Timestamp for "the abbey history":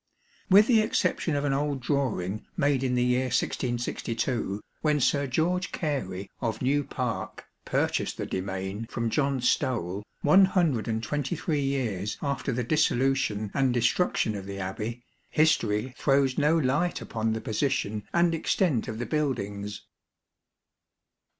14.47-15.93